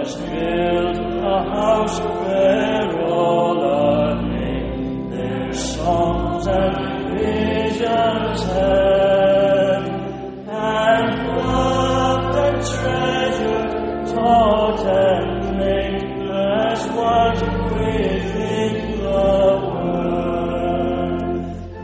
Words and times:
Has 0.00 0.16
built 0.16 0.96
a 0.96 1.38
house 1.52 2.00
where 2.00 2.88
all 3.04 3.58
are 3.62 4.22
made, 4.22 5.12
their 5.12 5.52
songs 5.52 6.46
and 6.46 7.18
visions 7.18 8.42
heard, 8.44 9.84
and 10.48 11.08
love 11.36 12.34
and 12.34 12.58
treasure 12.64 14.14
taught 14.14 14.80
and 14.86 15.58
made. 15.58 16.02
As 16.32 16.82
one 16.96 17.38
within 17.74 18.74
the 19.02 19.20
world, 19.76 20.64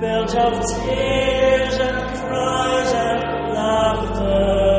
built 0.00 0.34
of 0.36 0.54
tears 0.72 1.76
and 1.86 1.98
cries 2.18 2.92
and 2.94 3.20
laughter, 3.52 4.74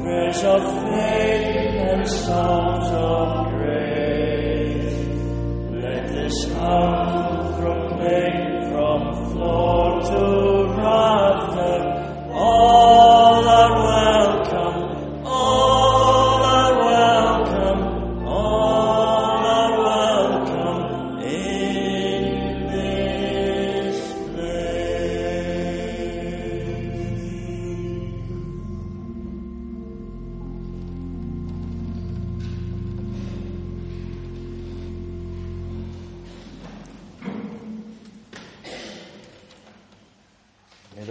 fresh 0.00 0.44
of 0.44 0.62
faith 0.84 1.31
star. 2.06 2.61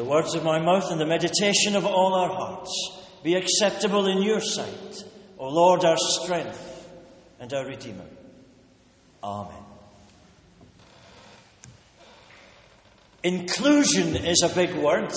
Words 0.03 0.35
of 0.35 0.43
my 0.43 0.59
mouth 0.59 0.91
and 0.91 0.99
the 0.99 1.05
meditation 1.05 1.75
of 1.75 1.85
all 1.85 2.13
our 2.13 2.29
hearts 2.29 3.01
be 3.23 3.35
acceptable 3.35 4.07
in 4.07 4.21
your 4.21 4.39
sight, 4.39 5.03
O 5.37 5.49
Lord, 5.49 5.85
our 5.85 5.97
strength 5.97 6.89
and 7.39 7.53
our 7.53 7.65
Redeemer. 7.65 8.05
Amen. 9.23 9.63
Inclusion 13.23 14.15
is 14.15 14.41
a 14.41 14.49
big 14.49 14.73
word 14.73 15.11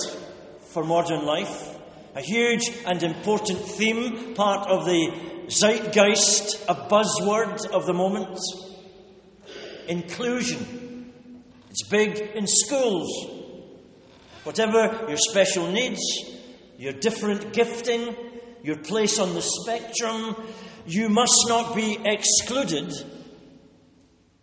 for 0.69 0.83
modern 0.83 1.25
life, 1.25 1.75
a 2.15 2.21
huge 2.21 2.69
and 2.85 3.01
important 3.01 3.59
theme, 3.59 4.35
part 4.35 4.67
of 4.67 4.85
the 4.85 5.11
zeitgeist, 5.47 6.63
a 6.69 6.75
buzzword 6.75 7.65
of 7.71 7.85
the 7.85 7.93
moment. 7.93 8.37
Inclusion. 9.87 11.11
It's 11.69 11.87
big 11.87 12.19
in 12.35 12.45
schools. 12.47 13.44
Whatever 14.45 15.07
your 15.07 15.17
special 15.17 15.71
needs, 15.71 15.99
your 16.77 16.93
different 16.93 17.51
gifting, 17.51 18.15
your 18.61 18.77
place 18.77 19.17
on 19.17 19.33
the 19.33 19.41
spectrum, 19.41 20.35
you 20.85 21.09
must 21.09 21.45
not 21.47 21.75
be 21.75 21.97
excluded 22.05 22.93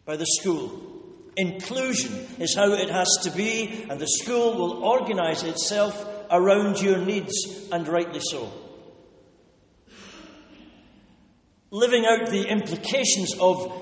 by 0.05 0.17
the 0.17 0.27
school. 0.27 0.89
Inclusion 1.37 2.27
is 2.41 2.57
how 2.57 2.73
it 2.73 2.91
has 2.91 3.09
to 3.23 3.31
be, 3.31 3.87
and 3.89 4.01
the 4.01 4.09
school 4.09 4.55
will 4.59 4.83
organise 4.83 5.45
itself 5.45 6.05
around 6.33 6.81
your 6.81 6.99
needs, 6.99 7.69
and 7.71 7.87
rightly 7.87 8.21
so. 8.21 8.53
Living 11.71 12.05
out 12.05 12.29
the 12.29 12.49
implications 12.49 13.35
of 13.39 13.73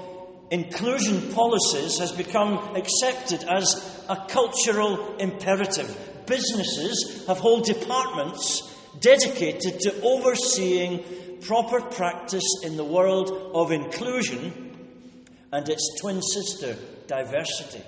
inclusion 0.51 1.33
policies 1.33 1.99
has 1.99 2.13
become 2.13 2.77
accepted 2.77 3.43
as 3.45 4.05
a 4.09 4.17
cultural 4.29 5.17
imperative. 5.17 6.10
Businesses 6.31 7.25
have 7.27 7.39
whole 7.39 7.61
departments 7.61 8.73
dedicated 9.01 9.81
to 9.81 10.01
overseeing 10.03 11.03
proper 11.41 11.81
practice 11.81 12.45
in 12.63 12.77
the 12.77 12.85
world 12.85 13.51
of 13.53 13.73
inclusion 13.73 14.77
and 15.51 15.69
its 15.69 15.99
twin 16.01 16.23
sister, 16.23 16.77
diversity. 17.09 17.83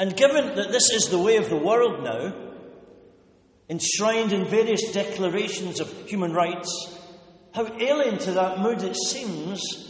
And 0.00 0.16
given 0.16 0.56
that 0.56 0.72
this 0.72 0.90
is 0.90 1.10
the 1.10 1.18
way 1.18 1.36
of 1.36 1.48
the 1.48 1.56
world 1.56 2.02
now, 2.02 2.34
enshrined 3.68 4.32
in 4.32 4.46
various 4.46 4.90
declarations 4.90 5.78
of 5.78 6.08
human 6.08 6.32
rights, 6.32 6.98
how 7.54 7.66
alien 7.78 8.18
to 8.18 8.32
that 8.32 8.58
mood 8.58 8.82
it 8.82 8.96
seems 8.96 9.89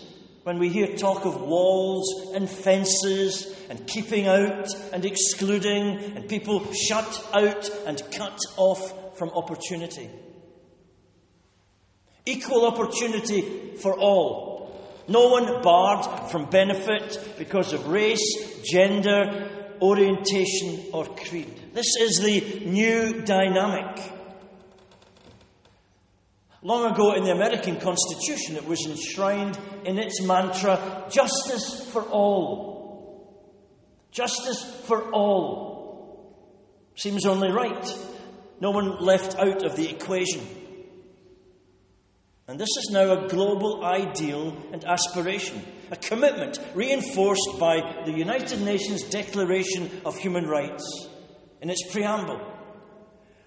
when 0.51 0.59
we 0.59 0.69
hear 0.69 0.97
talk 0.97 1.25
of 1.27 1.41
walls 1.41 2.33
and 2.35 2.51
fences 2.51 3.57
and 3.69 3.87
keeping 3.87 4.27
out 4.27 4.67
and 4.93 5.05
excluding 5.05 5.97
and 6.17 6.29
people 6.29 6.73
shut 6.73 7.25
out 7.33 7.71
and 7.87 8.03
cut 8.11 8.37
off 8.57 9.17
from 9.17 9.29
opportunity. 9.29 10.11
Equal 12.27 12.67
opportunity 12.67 13.77
for 13.77 13.97
all 13.97 14.77
no 15.07 15.29
one 15.29 15.63
barred 15.63 16.31
from 16.33 16.51
benefit 16.51 17.37
because 17.39 17.73
of 17.73 17.87
race, 17.87 18.61
gender, 18.65 19.77
orientation, 19.81 20.87
or 20.93 21.07
creed. 21.15 21.75
This 21.75 21.95
is 22.01 22.19
the 22.19 22.65
new 22.67 23.23
dynamic. 23.23 24.20
Long 26.63 26.93
ago 26.93 27.15
in 27.15 27.25
the 27.25 27.33
American 27.33 27.81
Constitution, 27.81 28.57
it 28.57 28.67
was 28.67 28.87
enshrined 28.87 29.59
in 29.85 29.99
its 29.99 30.21
mantra 30.23 31.07
justice 31.11 31.89
for 31.91 32.03
all. 32.03 32.71
Justice 34.11 34.63
for 34.85 35.11
all. 35.11 36.37
Seems 36.97 37.25
only 37.25 37.51
right. 37.51 37.87
No 38.61 38.73
one 38.73 38.99
left 39.01 39.39
out 39.39 39.65
of 39.65 39.77
the 39.77 39.89
equation. 39.89 40.47
And 42.47 42.59
this 42.59 42.77
is 42.77 42.91
now 42.93 43.13
a 43.13 43.29
global 43.29 43.85
ideal 43.85 44.55
and 44.73 44.85
aspiration, 44.85 45.63
a 45.91 45.97
commitment 45.97 46.59
reinforced 46.75 47.59
by 47.59 48.03
the 48.05 48.13
United 48.13 48.61
Nations 48.61 49.05
Declaration 49.05 49.89
of 50.05 50.19
Human 50.19 50.47
Rights 50.47 51.09
in 51.63 51.71
its 51.71 51.91
preamble. 51.91 52.41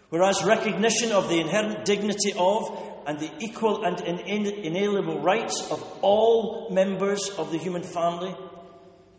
Whereas 0.10 0.44
recognition 0.44 1.12
of 1.12 1.28
the 1.28 1.42
inherent 1.42 1.86
dignity 1.86 2.34
of 2.38 2.93
and 3.06 3.20
the 3.20 3.32
equal 3.40 3.84
and 3.84 4.00
inalienable 4.02 5.20
rights 5.20 5.70
of 5.72 5.82
all 6.02 6.70
members 6.72 7.30
of 7.38 7.52
the 7.52 7.58
human 7.58 7.84
family, 7.84 8.36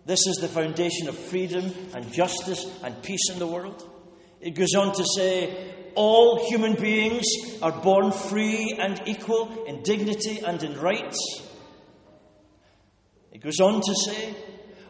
this 0.07 0.27
is 0.27 0.37
the 0.37 0.49
foundation 0.49 1.09
of 1.09 1.17
freedom 1.17 1.73
and 1.95 2.13
justice 2.13 2.67
and 2.83 3.03
peace 3.03 3.31
in 3.33 3.39
the 3.39 3.47
world. 3.47 3.89
It 4.41 4.55
goes 4.55 4.75
on 4.75 4.95
to 4.95 5.05
say, 5.17 5.75
all 5.95 6.49
human 6.49 6.75
beings 6.75 7.25
are 7.63 7.73
born 7.73 8.13
free 8.13 8.77
and 8.79 9.01
equal 9.07 9.65
in 9.65 9.83
dignity 9.83 10.41
and 10.41 10.63
in 10.63 10.79
rights. 10.79 11.19
It 13.33 13.41
goes 13.41 13.61
on 13.61 13.81
to 13.81 13.95
say, 13.95 14.35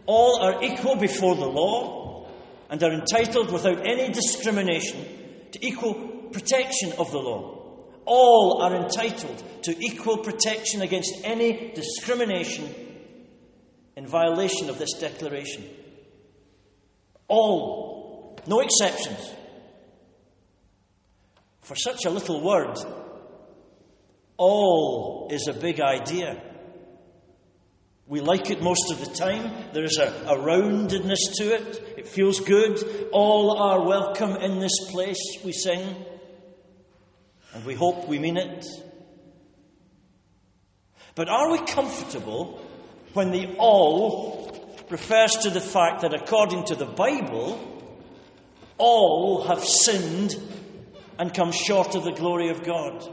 all 0.07 0.43
are 0.43 0.63
equal 0.65 0.97
before 0.97 1.37
the 1.37 1.47
law 1.47 2.29
and 2.71 2.83
are 2.83 2.93
entitled 2.93 3.53
without 3.53 3.87
any 3.87 4.13
discrimination 4.13 5.49
to 5.53 5.65
equal 5.65 5.95
protection 6.33 6.93
of 6.99 7.11
the 7.13 7.19
law. 7.19 7.64
All 8.07 8.63
are 8.63 8.75
entitled 8.77 9.43
to 9.63 9.77
equal 9.79 10.19
protection 10.19 10.83
against 10.83 11.15
any 11.25 11.73
discrimination 11.75 12.75
in 13.97 14.07
violation 14.07 14.69
of 14.69 14.79
this 14.79 14.93
declaration. 14.95 15.65
All, 17.29 18.39
no 18.47 18.61
exceptions. 18.61 19.33
For 21.63 21.77
such 21.77 22.05
a 22.05 22.11
little 22.11 22.43
word, 22.43 22.77
all 24.37 25.29
is 25.31 25.49
a 25.49 25.55
big 25.55 25.81
idea. 25.81 26.43
We 28.07 28.21
like 28.21 28.51
it 28.51 28.63
most 28.63 28.93
of 28.93 29.01
the 29.01 29.15
time. 29.15 29.73
There 29.73 29.85
is 29.85 29.97
a, 29.97 30.09
a, 30.27 30.37
roundedness 30.37 31.33
to 31.39 31.55
it. 31.55 31.95
It 31.97 32.07
feels 32.07 32.41
good. 32.41 33.09
All 33.13 33.57
are 33.59 33.87
welcome 33.87 34.37
in 34.37 34.59
this 34.59 34.91
place, 34.91 35.39
we 35.43 35.53
sing. 35.53 36.05
And 37.55 37.65
we 37.65 37.75
hope 37.75 38.09
we 38.09 38.19
mean 38.19 38.37
it. 38.37 38.65
But 41.15 41.29
are 41.29 41.51
we 41.51 41.65
comfortable 41.65 42.61
when 43.13 43.31
the 43.31 43.55
all 43.59 44.77
refers 44.91 45.33
to 45.43 45.51
the 45.51 45.61
fact 45.61 46.03
that 46.03 46.15
according 46.15 46.65
to 46.65 46.75
the 46.75 46.87
Bible, 46.87 47.59
all 48.79 49.45
have 49.47 49.65
sinned 49.65 50.37
and 51.19 51.33
come 51.33 51.53
short 51.53 51.95
of 51.95 52.05
the 52.05 52.13
glory 52.13 52.51
of 52.51 52.65
God. 52.65 53.05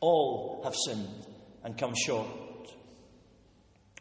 All 0.00 0.62
have 0.64 0.74
sinned 0.74 1.26
and 1.62 1.76
come 1.76 1.94
short. 1.94 2.26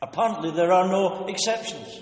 Apparently, 0.01 0.51
there 0.51 0.72
are 0.72 0.88
no 0.88 1.28
exceptions. 1.28 2.00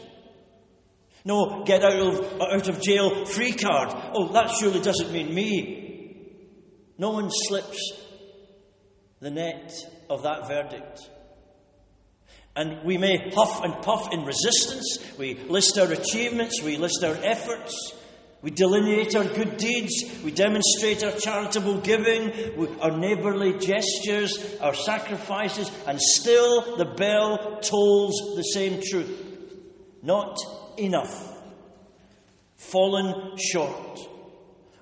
No 1.26 1.64
get 1.66 1.84
out 1.84 2.00
of, 2.00 2.42
out 2.42 2.68
of 2.70 2.82
jail 2.82 3.26
free 3.26 3.52
card. 3.52 3.90
Oh, 4.14 4.32
that 4.34 4.52
surely 4.52 4.80
doesn't 4.80 5.12
mean 5.12 5.34
me. 5.34 5.89
No 7.00 7.12
one 7.12 7.32
slips 7.32 7.94
the 9.22 9.32
net 9.32 9.74
of 10.10 10.24
that 10.24 10.50
verdict. 10.50 11.10
And 12.58 12.84
we 12.84 12.98
may 12.98 13.32
huff 13.34 13.64
and 13.64 13.82
puff 13.82 14.12
in 14.12 14.26
resistance. 14.26 15.00
We 15.18 15.36
list 15.36 15.80
our 15.80 15.90
achievements, 15.92 16.62
we 16.62 16.76
list 16.76 17.02
our 17.06 17.16
efforts. 17.24 17.94
We 18.42 18.52
delineate 18.52 19.16
our 19.16 19.26
good 19.26 19.58
deeds, 19.58 20.22
we 20.24 20.32
demonstrate 20.32 21.04
our 21.04 21.12
charitable 21.12 21.80
giving, 21.80 22.80
our 22.82 22.98
neighbourly 22.98 23.58
gestures, 23.58 24.58
our 24.62 24.74
sacrifices, 24.74 25.70
and 25.86 26.00
still 26.00 26.78
the 26.78 26.86
bell 26.86 27.60
tolls 27.62 28.36
the 28.38 28.44
same 28.44 28.82
truth. 28.82 29.26
Not 30.02 30.38
enough. 30.78 31.38
Fallen 32.56 33.38
short. 33.38 34.00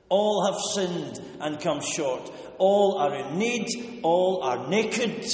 All 0.09 0.45
have 0.45 0.59
sinned 0.73 1.19
and 1.39 1.59
come 1.59 1.81
short. 1.81 2.31
All 2.57 2.97
are 2.99 3.15
in 3.15 3.37
need. 3.37 3.67
All 4.03 4.41
are 4.43 4.67
naked. 4.67 5.25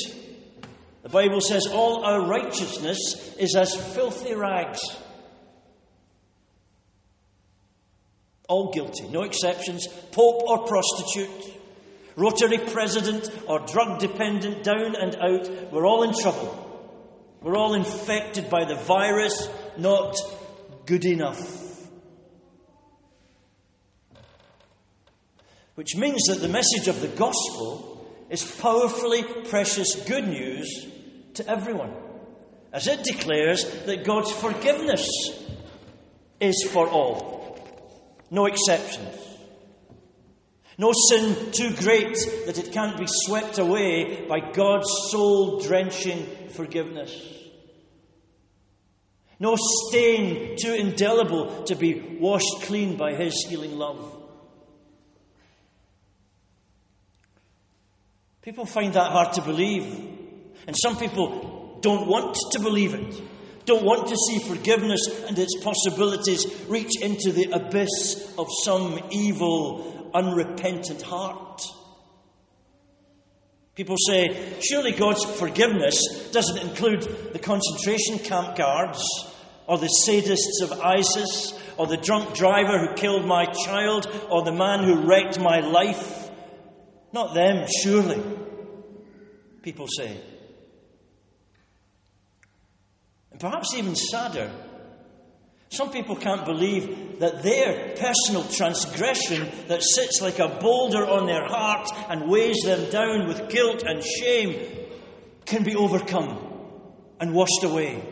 The 1.03 1.09
Bible 1.09 1.41
says 1.41 1.67
all 1.71 2.03
our 2.05 2.25
righteousness 2.25 3.35
is 3.37 3.55
as 3.55 3.75
filthy 3.93 4.33
rags. 4.33 4.79
All 8.49 8.71
guilty, 8.71 9.07
no 9.09 9.23
exceptions, 9.23 9.87
pope 10.11 10.43
or 10.45 10.67
prostitute, 10.67 11.53
Rotary 12.15 12.59
president 12.59 13.29
or 13.47 13.59
drug 13.59 13.99
dependent, 13.99 14.63
down 14.63 14.95
and 14.95 15.15
out, 15.15 15.71
we're 15.71 15.85
all 15.85 16.03
in 16.03 16.13
trouble. 16.13 16.59
We're 17.41 17.57
all 17.57 17.73
infected 17.73 18.49
by 18.49 18.65
the 18.65 18.75
virus, 18.75 19.49
not 19.77 20.15
good 20.85 21.05
enough. 21.05 21.72
Which 25.75 25.95
means 25.95 26.23
that 26.27 26.39
the 26.39 26.47
message 26.47 26.87
of 26.87 27.01
the 27.01 27.07
gospel 27.07 28.07
is 28.29 28.43
powerfully 28.59 29.23
precious 29.45 29.95
good 30.07 30.27
news 30.27 30.87
to 31.35 31.47
everyone, 31.47 31.93
as 32.71 32.87
it 32.87 33.03
declares 33.03 33.65
that 33.85 34.05
God's 34.05 34.31
forgiveness 34.31 35.09
is 36.39 36.67
for 36.71 36.87
all. 36.87 37.57
No 38.29 38.45
exceptions. 38.45 39.17
No 40.77 40.91
sin 41.09 41.51
too 41.51 41.75
great 41.75 42.17
that 42.45 42.57
it 42.57 42.71
can't 42.71 42.97
be 42.97 43.05
swept 43.07 43.57
away 43.59 44.25
by 44.27 44.39
God's 44.39 44.89
soul 45.09 45.59
drenching 45.59 46.25
forgiveness. 46.49 47.15
No 49.39 49.55
stain 49.57 50.55
too 50.57 50.73
indelible 50.73 51.63
to 51.65 51.75
be 51.75 52.17
washed 52.19 52.61
clean 52.61 52.97
by 52.97 53.13
His 53.13 53.45
healing 53.47 53.77
love. 53.77 54.22
People 58.43 58.65
find 58.65 58.93
that 58.93 59.11
hard 59.11 59.33
to 59.33 59.41
believe. 59.41 59.85
And 60.67 60.75
some 60.77 60.97
people 60.97 61.79
don't 61.81 62.07
want 62.07 62.37
to 62.51 62.59
believe 62.59 62.93
it, 62.93 63.21
don't 63.65 63.83
want 63.85 64.07
to 64.09 64.17
see 64.17 64.39
forgiveness 64.39 64.99
and 65.27 65.39
its 65.39 65.55
possibilities 65.63 66.45
reach 66.67 67.01
into 67.01 67.31
the 67.31 67.51
abyss 67.51 68.33
of 68.37 68.47
some 68.63 68.99
evil, 69.11 70.11
unrepentant 70.13 71.01
heart. 71.01 71.61
People 73.75 73.95
say, 73.97 74.59
surely 74.61 74.91
God's 74.91 75.23
forgiveness 75.23 76.29
doesn't 76.31 76.59
include 76.59 77.01
the 77.33 77.39
concentration 77.39 78.19
camp 78.19 78.55
guards, 78.55 79.03
or 79.67 79.77
the 79.77 79.89
sadists 80.05 80.61
of 80.61 80.79
ISIS, 80.79 81.57
or 81.77 81.87
the 81.87 81.97
drunk 81.97 82.35
driver 82.35 82.77
who 82.77 82.93
killed 82.95 83.25
my 83.25 83.45
child, 83.45 84.07
or 84.29 84.43
the 84.43 84.51
man 84.51 84.83
who 84.83 85.07
wrecked 85.07 85.39
my 85.39 85.61
life. 85.61 86.22
Not 87.13 87.35
them, 87.35 87.67
surely, 87.83 88.21
people 89.61 89.87
say. 89.87 90.19
And 93.31 93.39
perhaps 93.39 93.75
even 93.75 93.95
sadder, 93.95 94.51
some 95.69 95.91
people 95.91 96.15
can't 96.15 96.43
believe 96.45 97.19
that 97.19 97.43
their 97.43 97.95
personal 97.95 98.43
transgression 98.43 99.47
that 99.67 99.83
sits 99.83 100.21
like 100.21 100.39
a 100.39 100.59
boulder 100.59 101.05
on 101.05 101.27
their 101.27 101.45
heart 101.45 101.89
and 102.09 102.29
weighs 102.29 102.61
them 102.63 102.89
down 102.89 103.27
with 103.27 103.49
guilt 103.49 103.83
and 103.85 104.03
shame 104.03 104.67
can 105.45 105.63
be 105.63 105.75
overcome 105.75 106.37
and 107.19 107.33
washed 107.33 107.63
away. 107.63 108.03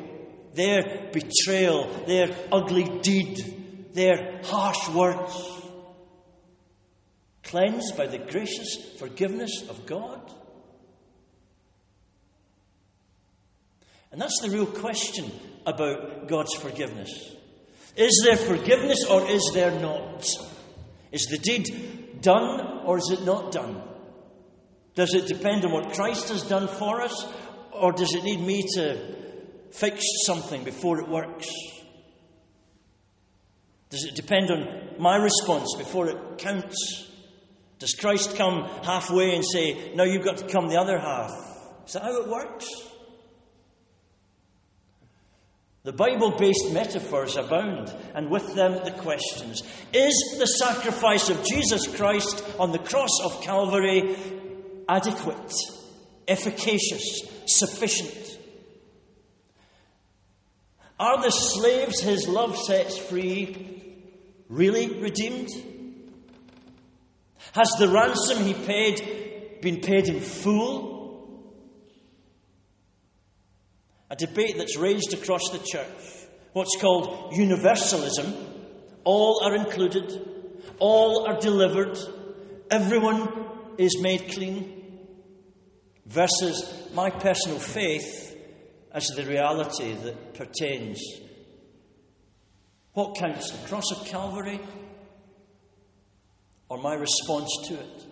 Their 0.53 1.09
betrayal, 1.11 1.87
their 2.05 2.35
ugly 2.51 2.99
deed, 3.01 3.91
their 3.93 4.41
harsh 4.43 4.89
words, 4.89 5.61
cleansed 7.43 7.97
by 7.97 8.07
the 8.07 8.17
gracious 8.17 8.97
forgiveness 8.99 9.63
of 9.69 9.85
God. 9.85 10.21
And 14.11 14.19
that's 14.19 14.39
the 14.41 14.49
real 14.49 14.65
question 14.65 15.31
about 15.65 16.27
God's 16.27 16.53
forgiveness. 16.55 17.09
Is 17.95 18.21
there 18.25 18.37
forgiveness 18.37 19.05
or 19.05 19.29
is 19.29 19.51
there 19.53 19.79
not? 19.79 20.25
Is 21.11 21.25
the 21.25 21.37
deed 21.37 22.21
done 22.21 22.83
or 22.85 22.97
is 22.97 23.09
it 23.11 23.23
not 23.25 23.51
done? 23.51 23.81
Does 24.95 25.13
it 25.13 25.27
depend 25.27 25.65
on 25.65 25.71
what 25.71 25.93
Christ 25.93 26.29
has 26.29 26.43
done 26.43 26.67
for 26.67 27.01
us 27.01 27.25
or 27.71 27.91
does 27.91 28.13
it 28.13 28.23
need 28.23 28.41
me 28.41 28.65
to 28.75 28.99
fix 29.71 30.03
something 30.25 30.63
before 30.63 30.99
it 30.99 31.07
works? 31.07 31.49
Does 33.89 34.05
it 34.05 34.15
depend 34.15 34.51
on 34.51 34.95
my 34.99 35.17
response 35.17 35.73
before 35.77 36.09
it 36.09 36.37
counts? 36.37 37.10
Does 37.81 37.95
Christ 37.95 38.35
come 38.35 38.65
halfway 38.83 39.33
and 39.33 39.43
say, 39.43 39.91
Now 39.95 40.03
you've 40.03 40.23
got 40.23 40.37
to 40.37 40.47
come 40.47 40.67
the 40.67 40.79
other 40.79 40.99
half? 40.99 41.31
Is 41.87 41.93
that 41.93 42.03
how 42.03 42.21
it 42.21 42.27
works? 42.27 42.67
The 45.81 45.91
Bible 45.91 46.37
based 46.37 46.71
metaphors 46.71 47.37
abound, 47.37 47.91
and 48.13 48.29
with 48.29 48.53
them 48.53 48.73
the 48.83 48.91
questions 48.91 49.63
Is 49.93 50.35
the 50.37 50.45
sacrifice 50.45 51.31
of 51.31 51.43
Jesus 51.43 51.87
Christ 51.87 52.45
on 52.59 52.71
the 52.71 52.77
cross 52.77 53.19
of 53.23 53.41
Calvary 53.41 54.15
adequate, 54.87 55.51
efficacious, 56.27 57.23
sufficient? 57.47 58.37
Are 60.99 61.19
the 61.19 61.31
slaves 61.31 61.99
his 61.99 62.27
love 62.27 62.55
sets 62.59 62.95
free 62.99 63.81
really 64.49 64.99
redeemed? 64.99 65.49
Has 67.53 67.69
the 67.79 67.89
ransom 67.89 68.45
he 68.45 68.53
paid 68.53 69.59
been 69.61 69.81
paid 69.81 70.07
in 70.07 70.19
full? 70.19 70.91
a 74.11 74.15
debate 74.17 74.57
that's 74.57 74.77
raged 74.77 75.13
across 75.13 75.49
the 75.53 75.59
church, 75.59 76.27
what's 76.51 76.75
called 76.81 77.33
universalism. 77.33 78.35
All 79.05 79.41
are 79.45 79.55
included, 79.55 80.11
all 80.79 81.25
are 81.27 81.39
delivered, 81.39 81.97
everyone 82.69 83.45
is 83.77 83.99
made 84.01 84.29
clean, 84.29 84.99
versus 86.05 86.89
my 86.93 87.09
personal 87.09 87.57
faith 87.57 88.37
as 88.91 89.07
the 89.15 89.25
reality 89.25 89.93
that 89.93 90.33
pertains. 90.33 91.01
What 92.91 93.15
counts, 93.15 93.49
the 93.49 93.67
cross 93.69 93.89
of 93.95 94.05
Calvary 94.07 94.59
or 96.71 96.77
my 96.77 96.93
response 96.93 97.49
to 97.67 97.73
it? 97.73 98.05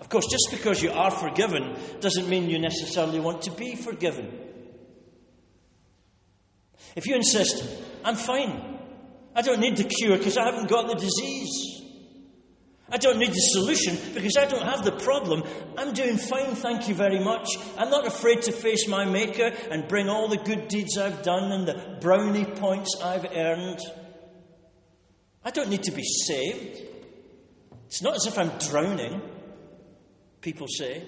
Of 0.00 0.08
course, 0.08 0.24
just 0.30 0.48
because 0.50 0.82
you 0.82 0.90
are 0.90 1.10
forgiven 1.10 1.76
doesn't 2.00 2.26
mean 2.26 2.48
you 2.48 2.58
necessarily 2.58 3.20
want 3.20 3.42
to 3.42 3.50
be 3.50 3.74
forgiven. 3.74 4.32
If 6.94 7.06
you 7.06 7.16
insist, 7.16 7.68
I'm 8.02 8.16
fine, 8.16 8.78
I 9.34 9.42
don't 9.42 9.60
need 9.60 9.76
the 9.76 9.84
cure 9.84 10.16
because 10.16 10.38
I 10.38 10.46
haven't 10.46 10.70
got 10.70 10.88
the 10.88 10.94
disease. 10.94 11.82
I 12.88 12.96
don't 12.96 13.18
need 13.18 13.32
the 13.32 13.50
solution 13.52 13.98
because 14.14 14.38
I 14.38 14.46
don't 14.46 14.64
have 14.64 14.86
the 14.86 14.92
problem. 14.92 15.42
I'm 15.76 15.92
doing 15.92 16.16
fine, 16.16 16.54
thank 16.54 16.88
you 16.88 16.94
very 16.94 17.18
much. 17.22 17.46
I'm 17.76 17.90
not 17.90 18.06
afraid 18.06 18.40
to 18.42 18.52
face 18.52 18.88
my 18.88 19.04
Maker 19.04 19.52
and 19.70 19.86
bring 19.86 20.08
all 20.08 20.28
the 20.28 20.38
good 20.38 20.68
deeds 20.68 20.96
I've 20.96 21.22
done 21.22 21.52
and 21.52 21.68
the 21.68 21.98
brownie 22.00 22.46
points 22.46 22.98
I've 23.02 23.26
earned. 23.36 23.80
I 25.46 25.50
don't 25.50 25.68
need 25.68 25.84
to 25.84 25.92
be 25.92 26.02
saved. 26.02 26.82
It's 27.86 28.02
not 28.02 28.16
as 28.16 28.26
if 28.26 28.36
I'm 28.36 28.50
drowning 28.68 29.22
people 30.40 30.66
say. 30.66 31.04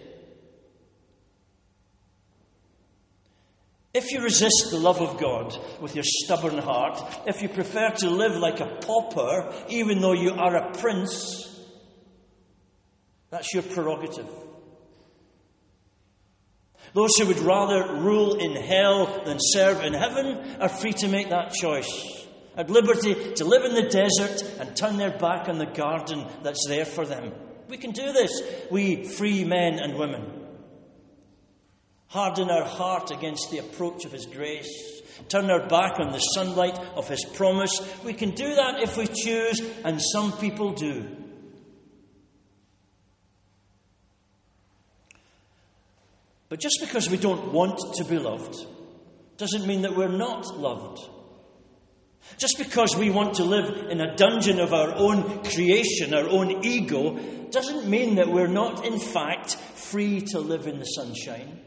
If 3.92 4.12
you 4.12 4.21
resist 4.21 4.68
the 4.71 4.78
love 4.78 5.00
of 5.00 5.18
God 5.18 5.59
with 5.80 5.97
your 5.97 6.04
stubborn 6.07 6.59
heart, 6.59 7.02
if 7.26 7.42
you 7.42 7.49
prefer 7.49 7.90
to 7.97 8.11
live 8.11 8.37
like 8.37 8.61
a 8.61 8.78
pauper, 8.80 9.52
even 9.71 10.00
though 10.00 10.12
you 10.12 10.30
are 10.35 10.54
a 10.54 10.71
prince, 10.73 11.61
that's 13.30 13.52
your 13.52 13.64
prerogative. 13.64 14.28
Those 16.95 17.16
who 17.16 17.26
would 17.26 17.40
rather 17.40 17.95
rule 17.95 18.37
in 18.37 18.54
hell 18.54 19.25
than 19.25 19.38
serve 19.40 19.83
in 19.83 19.95
heaven 19.95 20.61
are 20.61 20.68
free 20.68 20.92
to 20.92 21.09
make 21.09 21.30
that 21.30 21.52
choice. 21.54 22.17
At 22.58 22.68
liberty 22.68 23.14
to 23.34 23.44
live 23.44 23.64
in 23.64 23.74
the 23.74 23.88
desert 23.88 24.42
and 24.58 24.76
turn 24.76 24.96
their 24.96 25.16
back 25.16 25.48
on 25.48 25.58
the 25.58 25.66
garden 25.66 26.26
that's 26.42 26.66
there 26.66 26.84
for 26.84 27.06
them. 27.06 27.32
We 27.68 27.76
can 27.76 27.92
do 27.92 28.12
this, 28.12 28.42
we 28.68 29.04
free 29.04 29.44
men 29.44 29.78
and 29.78 29.96
women. 29.96 30.24
Harden 32.08 32.50
our 32.50 32.64
heart 32.64 33.12
against 33.12 33.52
the 33.52 33.58
approach 33.58 34.04
of 34.04 34.10
His 34.10 34.26
grace. 34.26 35.02
Turn 35.28 35.48
our 35.50 35.68
back 35.68 36.00
on 36.00 36.10
the 36.10 36.18
sunlight 36.18 36.76
of 36.96 37.08
His 37.08 37.24
promise. 37.24 37.80
We 38.04 38.12
can 38.12 38.30
do 38.30 38.56
that 38.56 38.82
if 38.82 38.96
we 38.96 39.06
choose, 39.06 39.60
and 39.84 40.02
some 40.02 40.32
people 40.32 40.72
do. 40.72 41.06
But 46.48 46.58
just 46.58 46.78
because 46.80 47.08
we 47.08 47.18
don't 47.18 47.52
want 47.52 47.78
to 47.96 48.04
be 48.04 48.18
loved 48.18 48.56
doesn't 49.36 49.66
mean 49.66 49.82
that 49.82 49.94
we're 49.94 50.08
not 50.08 50.58
loved. 50.58 50.98
Just 52.37 52.58
because 52.58 52.96
we 52.96 53.10
want 53.10 53.34
to 53.34 53.44
live 53.44 53.90
in 53.90 54.00
a 54.00 54.14
dungeon 54.16 54.60
of 54.60 54.72
our 54.72 54.94
own 54.94 55.42
creation, 55.44 56.14
our 56.14 56.28
own 56.28 56.64
ego, 56.64 57.18
doesn't 57.50 57.88
mean 57.88 58.16
that 58.16 58.28
we're 58.28 58.46
not, 58.46 58.84
in 58.84 58.98
fact, 58.98 59.56
free 59.56 60.20
to 60.20 60.38
live 60.38 60.66
in 60.66 60.78
the 60.78 60.84
sunshine. 60.84 61.60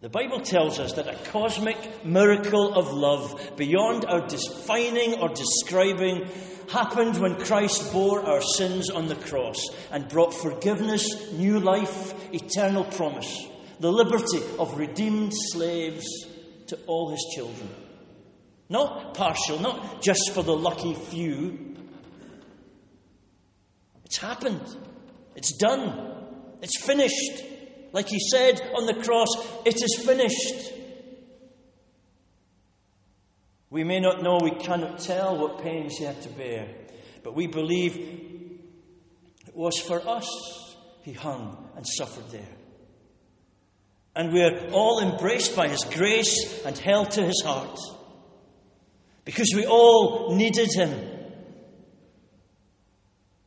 The 0.00 0.08
Bible 0.08 0.40
tells 0.40 0.80
us 0.80 0.94
that 0.94 1.06
a 1.06 1.30
cosmic 1.30 2.04
miracle 2.04 2.74
of 2.74 2.92
love, 2.92 3.52
beyond 3.56 4.04
our 4.04 4.26
defining 4.26 5.20
or 5.20 5.28
describing, 5.28 6.26
happened 6.68 7.18
when 7.18 7.36
Christ 7.36 7.92
bore 7.92 8.24
our 8.26 8.42
sins 8.42 8.90
on 8.90 9.06
the 9.06 9.14
cross 9.14 9.68
and 9.90 10.08
brought 10.08 10.34
forgiveness, 10.34 11.32
new 11.32 11.60
life, 11.60 12.14
eternal 12.34 12.84
promise, 12.84 13.46
the 13.78 13.92
liberty 13.92 14.40
of 14.58 14.76
redeemed 14.76 15.32
slaves 15.34 16.06
to 16.72 16.78
all 16.86 17.10
his 17.10 17.24
children. 17.34 17.68
Not 18.70 19.14
partial, 19.14 19.60
not 19.60 20.02
just 20.02 20.32
for 20.32 20.42
the 20.42 20.56
lucky 20.56 20.94
few. 20.94 21.76
It's 24.06 24.16
happened. 24.16 24.64
It's 25.36 25.52
done. 25.58 26.14
It's 26.62 26.82
finished. 26.82 27.44
Like 27.92 28.08
he 28.08 28.18
said 28.18 28.60
on 28.74 28.86
the 28.86 28.94
cross, 29.04 29.28
it 29.66 29.76
is 29.76 30.02
finished. 30.02 30.72
We 33.68 33.84
may 33.84 34.00
not 34.00 34.22
know, 34.22 34.38
we 34.42 34.52
cannot 34.52 34.98
tell 34.98 35.36
what 35.36 35.62
pains 35.62 35.98
he 35.98 36.04
had 36.04 36.22
to 36.22 36.28
bear, 36.30 36.68
but 37.22 37.34
we 37.34 37.46
believe 37.46 37.96
it 39.46 39.54
was 39.54 39.78
for 39.78 40.00
us 40.06 40.26
he 41.02 41.12
hung 41.12 41.70
and 41.76 41.86
suffered 41.86 42.30
there. 42.30 42.61
And 44.14 44.32
we're 44.32 44.70
all 44.72 45.00
embraced 45.00 45.56
by 45.56 45.68
His 45.68 45.84
grace 45.84 46.62
and 46.64 46.76
held 46.76 47.12
to 47.12 47.24
His 47.24 47.42
heart. 47.44 47.78
Because 49.24 49.52
we 49.54 49.66
all 49.66 50.34
needed 50.34 50.68
Him. 50.74 50.90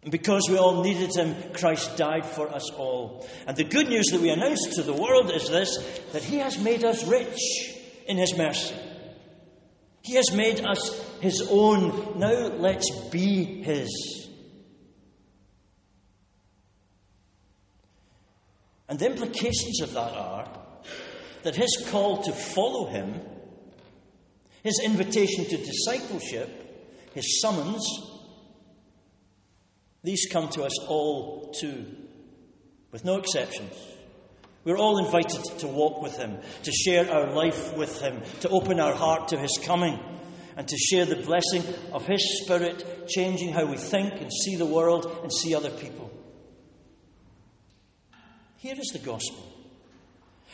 And 0.01 0.11
because 0.11 0.47
we 0.49 0.57
all 0.57 0.83
needed 0.83 1.15
Him, 1.15 1.35
Christ 1.53 1.97
died 1.97 2.25
for 2.25 2.49
us 2.49 2.69
all. 2.71 3.27
And 3.47 3.57
the 3.57 3.63
good 3.63 3.89
news 3.89 4.05
that 4.11 4.21
we 4.21 4.29
announce 4.29 4.75
to 4.75 4.83
the 4.83 4.93
world 4.93 5.31
is 5.31 5.49
this 5.49 5.77
that 6.13 6.23
He 6.23 6.37
has 6.37 6.59
made 6.59 6.83
us 6.83 7.05
rich 7.05 7.39
in 8.07 8.17
His 8.17 8.37
mercy. 8.37 8.75
He 10.01 10.13
has 10.15 10.31
made 10.31 10.63
us 10.63 11.03
His 11.19 11.47
own. 11.49 12.19
Now 12.19 12.47
let's 12.55 12.89
be 13.09 13.63
His. 13.63 14.24
And 18.87 18.99
the 18.99 19.07
implications 19.07 19.81
of 19.81 19.93
that 19.93 20.13
are 20.13 20.47
that 21.43 21.55
his 21.55 21.85
call 21.91 22.23
to 22.23 22.31
follow 22.31 22.87
him, 22.87 23.21
his 24.63 24.81
invitation 24.83 25.45
to 25.45 25.57
discipleship, 25.57 26.49
his 27.13 27.39
summons, 27.39 27.85
these 30.03 30.27
come 30.31 30.49
to 30.49 30.63
us 30.63 30.77
all 30.87 31.53
too, 31.59 31.85
with 32.91 33.05
no 33.05 33.17
exceptions. 33.17 33.73
We're 34.63 34.77
all 34.77 35.03
invited 35.03 35.43
to 35.59 35.67
walk 35.67 36.01
with 36.01 36.17
him, 36.17 36.39
to 36.63 36.71
share 36.71 37.11
our 37.11 37.31
life 37.31 37.77
with 37.77 38.01
him, 38.01 38.21
to 38.41 38.49
open 38.49 38.79
our 38.79 38.95
heart 38.95 39.27
to 39.27 39.37
his 39.37 39.59
coming, 39.63 39.99
and 40.57 40.67
to 40.67 40.77
share 40.77 41.05
the 41.05 41.17
blessing 41.17 41.63
of 41.91 42.07
his 42.07 42.41
spirit, 42.41 43.07
changing 43.07 43.53
how 43.53 43.65
we 43.65 43.77
think 43.77 44.13
and 44.13 44.31
see 44.31 44.55
the 44.55 44.65
world 44.65 45.19
and 45.21 45.31
see 45.31 45.53
other 45.53 45.69
people. 45.69 46.11
Here 48.65 48.79
is 48.79 48.87
the 48.93 48.97
gospel. 48.97 49.45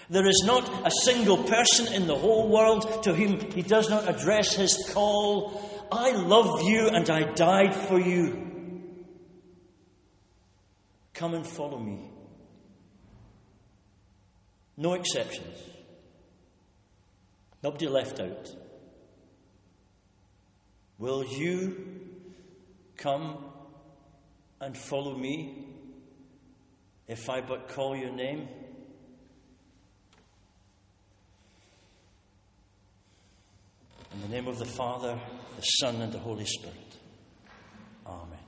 There 0.10 0.27
is 0.27 0.44
not 0.46 0.86
a 0.86 0.91
single 1.06 1.46
person 1.46 1.94
in 1.94 2.08
the 2.08 2.18
whole 2.18 2.50
world 2.50 3.03
to 3.03 3.13
whom 3.13 3.39
he 3.51 3.62
does 3.62 3.89
not 3.89 4.10
address 4.10 4.53
his 4.53 4.91
call 4.94 5.88
I 5.89 6.12
love 6.12 6.62
you 6.62 6.89
and 6.89 7.10
I 7.10 7.32
died 7.32 7.74
for 7.74 7.98
you. 7.98 8.75
Come 11.13 11.36
and 11.36 11.48
follow 11.48 11.80
me. 11.80 12.10
No 14.75 14.91
exceptions. 14.96 15.58
Nobody 17.63 17.88
left 17.88 18.20
out. 18.20 18.53
Will 20.98 21.24
you 21.24 22.01
come 22.98 23.46
and 24.59 24.77
follow 24.77 25.16
me? 25.16 25.71
if 27.11 27.29
I 27.29 27.41
but 27.41 27.67
call 27.67 27.93
your 27.93 28.09
name? 28.09 28.47
In 34.13 34.21
the 34.21 34.29
name 34.29 34.47
of 34.47 34.57
the 34.57 34.65
Father, 34.65 35.19
the 35.57 35.61
Son, 35.61 36.01
and 36.01 36.13
the 36.13 36.19
Holy 36.19 36.45
Spirit. 36.45 36.77
Amen. 38.07 38.41